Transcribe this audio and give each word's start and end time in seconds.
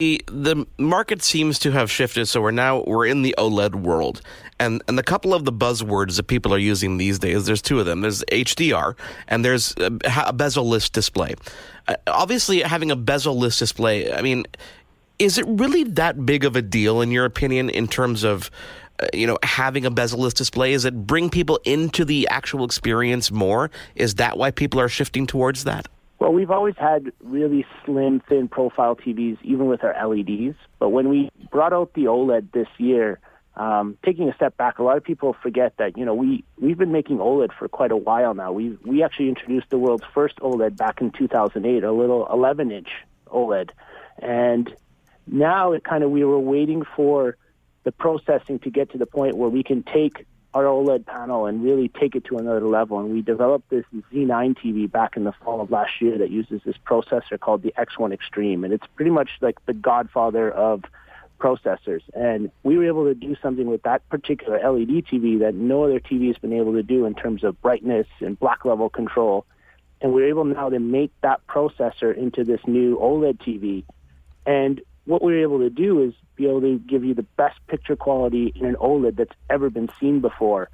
the 0.00 0.66
market 0.78 1.22
seems 1.22 1.58
to 1.58 1.72
have 1.72 1.90
shifted 1.90 2.26
so 2.26 2.40
we're 2.40 2.50
now 2.50 2.82
we're 2.86 3.06
in 3.06 3.22
the 3.22 3.34
oled 3.36 3.74
world. 3.74 4.22
And 4.58 4.82
and 4.88 4.98
a 4.98 5.02
couple 5.02 5.34
of 5.34 5.44
the 5.44 5.52
buzzwords 5.52 6.16
that 6.16 6.24
people 6.24 6.54
are 6.54 6.58
using 6.58 6.96
these 6.96 7.18
days 7.18 7.44
there's 7.44 7.62
two 7.62 7.78
of 7.78 7.86
them. 7.86 8.00
There's 8.00 8.24
hdr 8.24 8.96
and 9.28 9.44
there's 9.44 9.74
a, 9.76 9.92
a 10.26 10.32
bezel-less 10.32 10.88
display. 10.88 11.34
Uh, 11.86 11.96
obviously 12.06 12.62
having 12.62 12.90
a 12.90 12.96
bezel-less 12.96 13.58
display 13.58 14.12
i 14.12 14.22
mean 14.22 14.44
is 15.18 15.36
it 15.36 15.44
really 15.46 15.84
that 15.84 16.24
big 16.24 16.44
of 16.44 16.56
a 16.56 16.62
deal 16.62 17.02
in 17.02 17.10
your 17.10 17.26
opinion 17.26 17.68
in 17.68 17.86
terms 17.86 18.24
of 18.24 18.50
uh, 19.00 19.06
you 19.12 19.26
know 19.26 19.38
having 19.42 19.84
a 19.84 19.90
bezel-less 19.90 20.32
display? 20.32 20.72
Is 20.72 20.86
it 20.86 21.06
bring 21.06 21.28
people 21.28 21.60
into 21.64 22.06
the 22.06 22.26
actual 22.28 22.64
experience 22.64 23.30
more? 23.30 23.70
Is 23.94 24.14
that 24.14 24.38
why 24.38 24.50
people 24.50 24.80
are 24.80 24.88
shifting 24.88 25.26
towards 25.26 25.64
that 25.64 25.88
well, 26.30 26.36
we've 26.36 26.52
always 26.52 26.76
had 26.76 27.10
really 27.24 27.66
slim, 27.84 28.20
thin 28.20 28.46
profile 28.46 28.94
TVs, 28.94 29.38
even 29.42 29.66
with 29.66 29.82
our 29.82 29.96
LEDs. 30.06 30.54
But 30.78 30.90
when 30.90 31.08
we 31.08 31.28
brought 31.50 31.72
out 31.72 31.94
the 31.94 32.04
OLED 32.04 32.52
this 32.52 32.68
year, 32.78 33.18
um, 33.56 33.98
taking 34.04 34.28
a 34.28 34.34
step 34.36 34.56
back, 34.56 34.78
a 34.78 34.84
lot 34.84 34.96
of 34.96 35.02
people 35.02 35.34
forget 35.42 35.76
that 35.78 35.98
you 35.98 36.04
know 36.04 36.14
we 36.14 36.44
we've 36.56 36.78
been 36.78 36.92
making 36.92 37.18
OLED 37.18 37.52
for 37.58 37.66
quite 37.66 37.90
a 37.90 37.96
while 37.96 38.32
now. 38.34 38.52
We 38.52 38.78
we 38.84 39.02
actually 39.02 39.28
introduced 39.28 39.70
the 39.70 39.78
world's 39.78 40.04
first 40.14 40.36
OLED 40.36 40.76
back 40.76 41.00
in 41.00 41.10
2008, 41.10 41.82
a 41.82 41.90
little 41.90 42.24
11-inch 42.26 42.90
OLED, 43.26 43.70
and 44.20 44.72
now 45.26 45.72
it 45.72 45.82
kind 45.82 46.04
of 46.04 46.12
we 46.12 46.24
were 46.24 46.38
waiting 46.38 46.84
for 46.94 47.36
the 47.82 47.90
processing 47.90 48.60
to 48.60 48.70
get 48.70 48.92
to 48.92 48.98
the 48.98 49.06
point 49.06 49.36
where 49.36 49.48
we 49.48 49.64
can 49.64 49.82
take 49.82 50.26
our 50.52 50.64
OLED 50.64 51.06
panel 51.06 51.46
and 51.46 51.62
really 51.62 51.88
take 51.88 52.16
it 52.16 52.24
to 52.24 52.38
another 52.38 52.66
level. 52.66 52.98
And 52.98 53.12
we 53.12 53.22
developed 53.22 53.70
this 53.70 53.84
Z9 54.12 54.56
TV 54.58 54.90
back 54.90 55.16
in 55.16 55.24
the 55.24 55.32
fall 55.32 55.60
of 55.60 55.70
last 55.70 56.00
year 56.00 56.18
that 56.18 56.30
uses 56.30 56.60
this 56.64 56.76
processor 56.84 57.38
called 57.38 57.62
the 57.62 57.72
X1 57.78 58.12
Extreme. 58.12 58.64
And 58.64 58.72
it's 58.72 58.86
pretty 58.96 59.12
much 59.12 59.30
like 59.40 59.64
the 59.66 59.74
godfather 59.74 60.50
of 60.50 60.82
processors. 61.38 62.02
And 62.14 62.50
we 62.64 62.76
were 62.76 62.86
able 62.86 63.04
to 63.04 63.14
do 63.14 63.36
something 63.40 63.66
with 63.66 63.82
that 63.84 64.06
particular 64.08 64.58
LED 64.58 65.06
TV 65.06 65.38
that 65.40 65.54
no 65.54 65.84
other 65.84 66.00
TV 66.00 66.26
has 66.28 66.36
been 66.38 66.52
able 66.52 66.72
to 66.74 66.82
do 66.82 67.06
in 67.06 67.14
terms 67.14 67.44
of 67.44 67.60
brightness 67.62 68.06
and 68.20 68.38
black 68.38 68.64
level 68.64 68.88
control. 68.88 69.46
And 70.00 70.12
we're 70.12 70.28
able 70.28 70.44
now 70.44 70.68
to 70.68 70.80
make 70.80 71.12
that 71.22 71.46
processor 71.46 72.16
into 72.16 72.42
this 72.42 72.60
new 72.66 72.98
OLED 72.98 73.38
TV. 73.38 73.84
And 74.46 74.80
what 75.10 75.22
we 75.22 75.32
were 75.32 75.42
able 75.42 75.58
to 75.58 75.70
do 75.70 76.00
is 76.02 76.14
be 76.36 76.46
able 76.46 76.60
to 76.60 76.78
give 76.78 77.04
you 77.04 77.14
the 77.14 77.26
best 77.36 77.58
picture 77.66 77.96
quality 77.96 78.52
in 78.54 78.64
an 78.64 78.76
OLED 78.76 79.16
that's 79.16 79.34
ever 79.50 79.68
been 79.68 79.90
seen 79.98 80.20
before, 80.20 80.70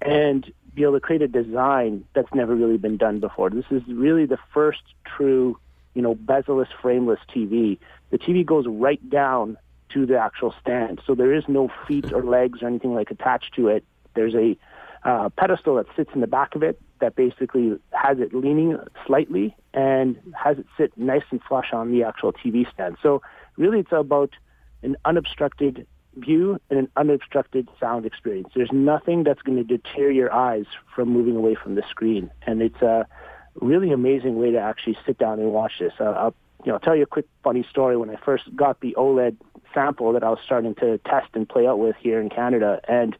and 0.00 0.50
be 0.72 0.84
able 0.84 0.94
to 0.94 1.00
create 1.00 1.20
a 1.20 1.28
design 1.28 2.04
that's 2.14 2.32
never 2.32 2.54
really 2.54 2.78
been 2.78 2.96
done 2.96 3.18
before. 3.18 3.50
This 3.50 3.64
is 3.70 3.82
really 3.88 4.24
the 4.24 4.38
first 4.54 4.82
true, 5.04 5.58
you 5.94 6.00
know, 6.00 6.14
bezel-less, 6.14 6.68
frameless 6.80 7.18
TV. 7.34 7.78
The 8.10 8.18
TV 8.18 8.46
goes 8.46 8.66
right 8.68 9.02
down 9.10 9.58
to 9.90 10.06
the 10.06 10.16
actual 10.16 10.54
stand, 10.60 11.02
so 11.04 11.16
there 11.16 11.34
is 11.34 11.44
no 11.48 11.68
feet 11.88 12.12
or 12.12 12.22
legs 12.22 12.62
or 12.62 12.68
anything 12.68 12.94
like 12.94 13.10
attached 13.10 13.54
to 13.56 13.66
it. 13.66 13.84
There's 14.14 14.34
a 14.34 14.56
uh, 15.04 15.28
pedestal 15.30 15.74
that 15.74 15.86
sits 15.96 16.10
in 16.14 16.20
the 16.20 16.28
back 16.28 16.54
of 16.54 16.62
it 16.62 16.80
that 17.00 17.16
basically 17.16 17.76
has 17.90 18.20
it 18.20 18.32
leaning 18.32 18.78
slightly 19.04 19.56
and 19.74 20.16
has 20.34 20.58
it 20.58 20.66
sit 20.78 20.96
nice 20.96 21.24
and 21.30 21.42
flush 21.42 21.72
on 21.72 21.90
the 21.90 22.04
actual 22.04 22.32
TV 22.32 22.70
stand. 22.72 22.96
So 23.02 23.22
really, 23.56 23.80
it's 23.80 23.92
about 23.92 24.30
an 24.82 24.96
unobstructed 25.04 25.86
view 26.16 26.58
and 26.70 26.78
an 26.78 26.88
unobstructed 26.96 27.68
sound 27.80 28.04
experience. 28.04 28.48
There's 28.54 28.72
nothing 28.72 29.24
that's 29.24 29.42
going 29.42 29.58
to 29.58 29.64
deter 29.64 30.10
your 30.10 30.32
eyes 30.32 30.66
from 30.94 31.08
moving 31.08 31.36
away 31.36 31.54
from 31.54 31.74
the 31.74 31.82
screen, 31.88 32.30
and 32.46 32.62
it's 32.62 32.82
a 32.82 33.06
really 33.60 33.92
amazing 33.92 34.36
way 34.36 34.50
to 34.50 34.58
actually 34.58 34.96
sit 35.06 35.18
down 35.18 35.38
and 35.38 35.52
watch 35.52 35.72
this. 35.78 35.92
Uh, 35.98 36.04
I'll, 36.04 36.34
you 36.64 36.68
know, 36.68 36.74
I'll 36.74 36.80
tell 36.80 36.96
you 36.96 37.02
a 37.02 37.06
quick 37.06 37.26
funny 37.42 37.66
story. 37.68 37.96
When 37.96 38.10
I 38.10 38.16
first 38.16 38.44
got 38.54 38.80
the 38.80 38.94
OLED 38.98 39.36
sample 39.74 40.12
that 40.12 40.22
I 40.22 40.30
was 40.30 40.38
starting 40.44 40.74
to 40.76 40.98
test 40.98 41.28
and 41.34 41.48
play 41.48 41.66
out 41.66 41.78
with 41.78 41.96
here 42.00 42.20
in 42.20 42.28
Canada, 42.28 42.80
and 42.88 43.16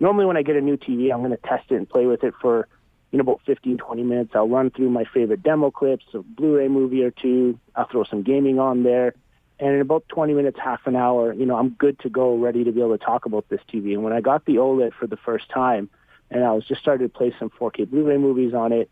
normally 0.00 0.26
when 0.26 0.36
I 0.36 0.42
get 0.42 0.56
a 0.56 0.60
new 0.60 0.76
TV, 0.76 1.12
I'm 1.12 1.20
going 1.20 1.30
to 1.30 1.36
test 1.38 1.70
it 1.70 1.76
and 1.76 1.88
play 1.88 2.06
with 2.06 2.22
it 2.24 2.34
for 2.40 2.68
you 3.12 3.18
know 3.18 3.22
about 3.22 3.40
15, 3.46 3.78
20 3.78 4.02
minutes. 4.02 4.32
I'll 4.34 4.48
run 4.48 4.70
through 4.70 4.90
my 4.90 5.04
favorite 5.04 5.42
demo 5.42 5.70
clips, 5.70 6.04
a 6.12 6.18
Blu-ray 6.18 6.68
movie 6.68 7.02
or 7.02 7.10
two. 7.10 7.58
I'll 7.74 7.88
throw 7.88 8.04
some 8.04 8.22
gaming 8.22 8.58
on 8.58 8.82
there 8.82 9.14
and 9.58 9.74
in 9.74 9.80
about 9.80 10.06
20 10.08 10.34
minutes, 10.34 10.58
half 10.62 10.86
an 10.86 10.96
hour, 10.96 11.32
you 11.32 11.46
know, 11.46 11.56
I'm 11.56 11.70
good 11.70 11.98
to 12.00 12.10
go, 12.10 12.36
ready 12.36 12.64
to 12.64 12.72
be 12.72 12.80
able 12.80 12.96
to 12.98 13.04
talk 13.04 13.24
about 13.24 13.48
this 13.48 13.60
TV. 13.72 13.94
And 13.94 14.02
when 14.02 14.12
I 14.12 14.20
got 14.20 14.44
the 14.44 14.56
OLED 14.56 14.92
for 14.92 15.06
the 15.06 15.16
first 15.16 15.48
time, 15.48 15.88
and 16.30 16.44
I 16.44 16.52
was 16.52 16.66
just 16.66 16.80
started 16.80 17.12
to 17.12 17.18
play 17.18 17.34
some 17.38 17.50
4K 17.50 17.88
Blu-ray 17.88 18.18
movies 18.18 18.52
on 18.52 18.72
it, 18.72 18.90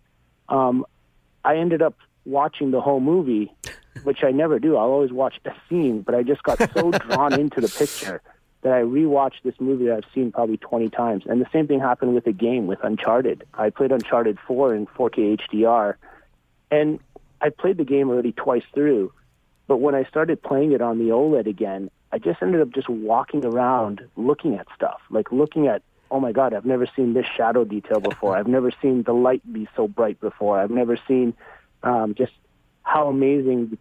um, 0.48 0.86
I 1.44 1.56
ended 1.56 1.82
up 1.82 1.96
watching 2.24 2.70
the 2.70 2.80
whole 2.80 3.00
movie, 3.00 3.52
which 4.04 4.24
I 4.24 4.30
never 4.30 4.58
do. 4.58 4.76
I'll 4.76 4.90
always 4.90 5.12
watch 5.12 5.38
a 5.44 5.52
scene, 5.68 6.00
but 6.00 6.14
I 6.14 6.22
just 6.22 6.42
got 6.42 6.58
so 6.72 6.90
drawn 7.08 7.38
into 7.38 7.60
the 7.60 7.68
picture 7.68 8.22
that 8.62 8.72
I 8.72 8.80
rewatched 8.80 9.42
this 9.42 9.56
movie 9.60 9.84
that 9.86 9.96
I've 9.98 10.12
seen 10.14 10.32
probably 10.32 10.56
20 10.56 10.88
times. 10.88 11.24
And 11.26 11.42
the 11.42 11.48
same 11.52 11.66
thing 11.66 11.80
happened 11.80 12.14
with 12.14 12.24
the 12.24 12.32
game 12.32 12.66
with 12.66 12.82
Uncharted. 12.82 13.44
I 13.52 13.68
played 13.68 13.92
Uncharted 13.92 14.38
4 14.46 14.74
in 14.74 14.86
4K 14.86 15.38
HDR, 15.52 15.96
and 16.70 16.98
I 17.42 17.50
played 17.50 17.76
the 17.76 17.84
game 17.84 18.08
already 18.08 18.32
twice 18.32 18.64
through 18.72 19.12
but 19.66 19.78
when 19.78 19.94
I 19.94 20.04
started 20.04 20.42
playing 20.42 20.72
it 20.72 20.82
on 20.82 20.98
the 20.98 21.10
OLED 21.10 21.46
again, 21.46 21.90
I 22.12 22.18
just 22.18 22.42
ended 22.42 22.60
up 22.60 22.70
just 22.70 22.88
walking 22.88 23.44
around 23.44 24.02
looking 24.16 24.54
at 24.54 24.66
stuff, 24.74 25.00
like 25.10 25.32
looking 25.32 25.66
at, 25.66 25.82
oh 26.10 26.20
my 26.20 26.32
God, 26.32 26.54
I've 26.54 26.66
never 26.66 26.86
seen 26.94 27.14
this 27.14 27.26
shadow 27.36 27.64
detail 27.64 28.00
before. 28.00 28.36
I've 28.36 28.46
never 28.46 28.70
seen 28.82 29.02
the 29.02 29.14
light 29.14 29.42
be 29.52 29.68
so 29.74 29.88
bright 29.88 30.20
before. 30.20 30.58
I've 30.58 30.70
never 30.70 30.96
seen 31.08 31.34
um, 31.82 32.14
just 32.14 32.32
how 32.82 33.08
amazing 33.08 33.78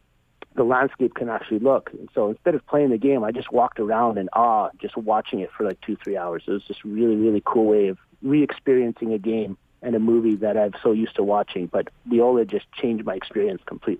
the 0.55 0.63
landscape 0.63 1.15
can 1.15 1.29
actually 1.29 1.59
look. 1.59 1.89
And 1.91 2.09
so 2.13 2.29
instead 2.29 2.55
of 2.55 2.65
playing 2.65 2.91
the 2.91 2.97
game, 2.97 3.23
I 3.23 3.31
just 3.31 3.51
walked 3.51 3.79
around 3.79 4.17
in 4.17 4.29
awe, 4.29 4.69
just 4.79 4.95
watching 4.95 5.39
it 5.39 5.51
for 5.55 5.65
like 5.65 5.81
two, 5.81 5.97
three 6.03 6.15
hours. 6.15 6.43
It 6.47 6.51
was 6.51 6.63
just 6.63 6.83
really, 6.83 7.15
really 7.15 7.41
cool 7.45 7.65
way 7.65 7.87
of 7.87 7.97
re-experiencing 8.21 9.13
a 9.13 9.17
game 9.17 9.57
and 9.81 9.95
a 9.95 9.99
movie 9.99 10.35
that 10.37 10.57
I'm 10.57 10.73
so 10.81 10.91
used 10.91 11.15
to 11.17 11.23
watching. 11.23 11.67
But 11.67 11.89
the 12.05 12.17
OLED 12.17 12.47
just 12.47 12.71
changed 12.71 13.05
my 13.05 13.15
experience 13.15 13.61
completely. 13.65 13.99